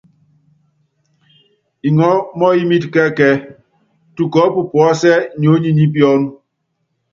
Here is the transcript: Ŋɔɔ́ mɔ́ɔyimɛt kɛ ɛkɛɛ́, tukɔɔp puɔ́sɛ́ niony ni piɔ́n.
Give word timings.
Ŋɔɔ́ 1.95 2.21
mɔ́ɔyimɛt 2.37 2.83
kɛ 2.93 3.01
ɛkɛɛ́, 3.09 3.41
tukɔɔp 4.15 4.53
puɔ́sɛ́ 4.71 5.15
niony 5.39 5.69
ni 5.77 5.85
piɔ́n. 5.93 6.19